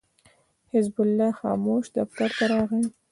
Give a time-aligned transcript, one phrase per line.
[0.73, 2.81] حزب الله خاموش دفتر ته راغی.